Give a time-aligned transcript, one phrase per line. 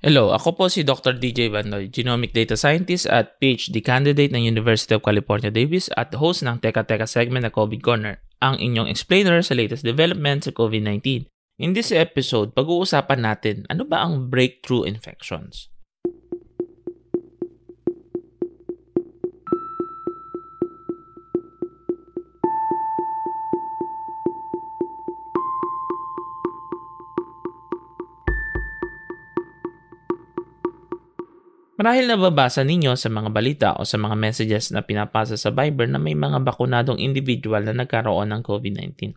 [0.00, 1.20] Hello, ako po si Dr.
[1.20, 6.40] DJ Bandoy, Genomic Data Scientist at PhD candidate ng University of California, Davis at host
[6.40, 11.28] ng Teka Teka segment na COVID Corner, ang inyong explainer sa latest developments sa COVID-19.
[11.60, 15.68] In this episode, pag-uusapan natin ano ba ang breakthrough infections.
[31.80, 35.96] Marahil nababasa ninyo sa mga balita o sa mga messages na pinapasa sa Viber na
[35.96, 39.16] may mga bakunadong individual na nagkaroon ng COVID-19.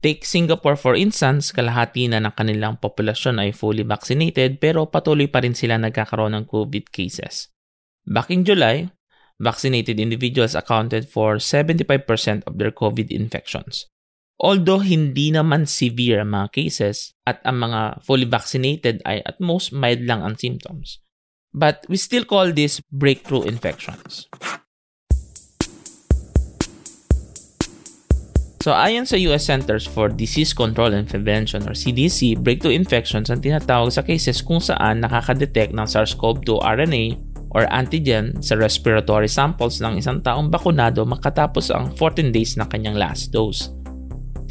[0.00, 5.44] Take Singapore for instance, kalahati na ng kanilang populasyon ay fully vaccinated pero patuloy pa
[5.44, 7.52] rin sila nagkakaroon ng COVID cases.
[8.08, 8.88] Back in July,
[9.36, 12.08] vaccinated individuals accounted for 75%
[12.48, 13.84] of their COVID infections.
[14.40, 19.76] Although hindi naman severe ang mga cases at ang mga fully vaccinated ay at most
[19.76, 21.04] mild lang ang symptoms,
[21.58, 24.30] but we still call this breakthrough infections.
[28.62, 33.40] So ayon sa US Centers for Disease Control and Prevention or CDC, breakthrough infections ang
[33.40, 37.04] tinatawag sa cases kung saan nakaka-detect ng SARS-CoV-2 RNA
[37.56, 43.00] or antigen sa respiratory samples ng isang taong bakunado makatapos ang 14 days na kanyang
[43.00, 43.72] last dose.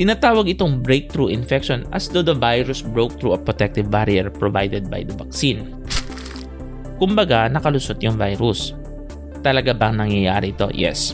[0.01, 5.05] Tinatawag itong breakthrough infection as though the virus broke through a protective barrier provided by
[5.05, 5.76] the vaccine.
[6.97, 8.73] Kumbaga, nakalusot yung virus.
[9.45, 10.69] Talaga bang nangyayari ito?
[10.73, 11.13] Yes.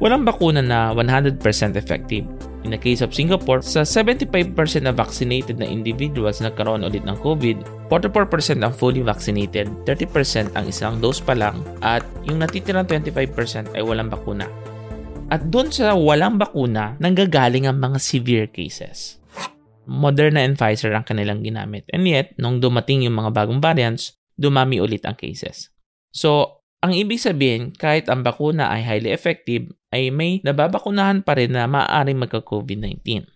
[0.00, 1.40] Walang bakuna na 100%
[1.76, 2.24] effective.
[2.66, 4.50] In the case of Singapore, sa 75%
[4.82, 10.64] na vaccinated na individuals na nagkaroon ulit ng COVID, 44% ang fully vaccinated, 30% ang
[10.66, 14.50] isang dose pa lang, at yung natitirang 25% ay walang bakuna.
[15.30, 19.22] At doon sa walang bakuna, nanggagaling ang mga severe cases.
[19.88, 21.88] Moderna and Pfizer ang kanilang ginamit.
[21.94, 25.68] And yet, nung dumating yung mga bagong variants, dumami ulit ang cases.
[26.14, 31.58] So, ang ibig sabihin, kahit ang bakuna ay highly effective, ay may nababakunahan pa rin
[31.58, 33.26] na maaaring magka-COVID-19.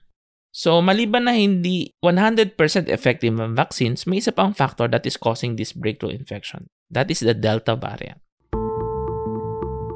[0.53, 2.55] So, maliban na hindi 100%
[2.87, 6.69] effective ang vaccines, may isa pang factor that is causing this breakthrough infection.
[6.93, 8.21] That is the Delta variant.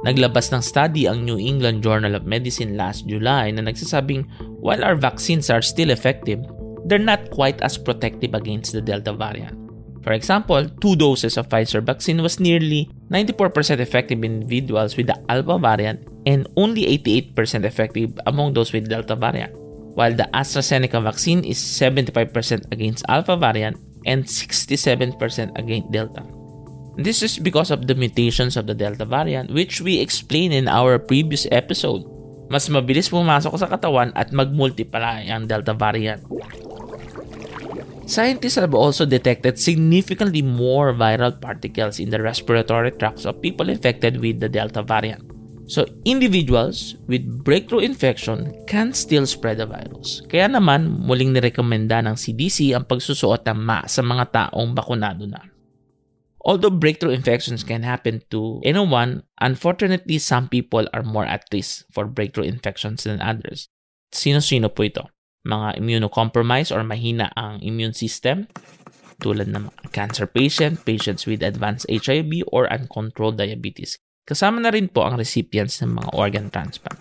[0.06, 4.24] Naglabas ng study ang New England Journal of Medicine last July na nagsasabing
[4.62, 6.40] while our vaccines are still effective,
[6.86, 9.65] they're not quite as protective against the Delta variant.
[10.06, 15.18] For example, two doses of Pfizer vaccine was nearly 94% effective in individuals with the
[15.26, 17.34] Alpha variant and only 88%
[17.66, 19.50] effective among those with Delta variant,
[19.98, 25.18] while the AstraZeneca vaccine is 75% against Alpha variant and 67%
[25.58, 26.22] against Delta.
[26.94, 31.02] This is because of the mutations of the Delta variant which we explained in our
[31.02, 32.06] previous episode.
[32.46, 36.22] Mas mabilis pumasok sa katawan at mag-multiply ang Delta variant.
[38.06, 44.22] Scientists have also detected significantly more viral particles in the respiratory tracts of people infected
[44.22, 45.26] with the Delta variant.
[45.66, 50.22] So, individuals with breakthrough infection can still spread the virus.
[50.30, 55.42] Kaya naman, muling nirekomenda ng CDC ang pagsusuot ng mask sa mga taong bakunado na.
[56.46, 62.06] Although breakthrough infections can happen to anyone, unfortunately, some people are more at risk for
[62.06, 63.66] breakthrough infections than others.
[64.14, 65.10] Sino-sino po ito?
[65.46, 68.50] Mga immunocompromised or mahina ang immune system
[69.22, 73.96] tulad ng cancer patient, patients with advanced HIV or uncontrolled diabetes.
[74.26, 77.00] Kasama na rin po ang recipients ng mga organ transplant.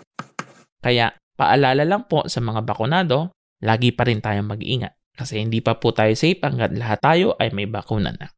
[0.80, 3.34] Kaya paalala lang po sa mga bakunado,
[3.66, 7.50] lagi pa rin tayong mag-ingat kasi hindi pa po tayo safe hanggat lahat tayo ay
[7.50, 8.28] may bakuna na.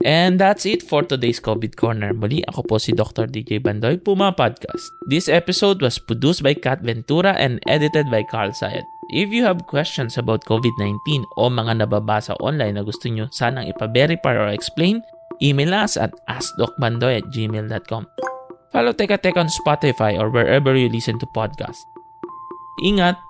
[0.00, 2.16] And that's it for today's COVID Corner.
[2.16, 3.28] Muli ako po si Dr.
[3.28, 4.88] DJ Bandoy, Puma Podcast.
[5.12, 8.88] This episode was produced by Kat Ventura and edited by Carl Sayed.
[9.12, 14.40] If you have questions about COVID-19 o mga nababasa online na gusto nyo sanang ipa-verify
[14.40, 15.04] or explain,
[15.44, 18.08] email us at askdocbandoy at gmail.com.
[18.72, 21.84] Follow Teka Teka on Spotify or wherever you listen to podcasts.
[22.80, 23.29] Ingat!